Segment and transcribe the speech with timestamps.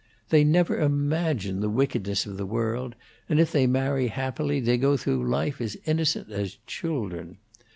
[0.29, 2.95] They never imagine the wickedness of the world,
[3.29, 7.37] and if they marry happily they go through life as innocent as children.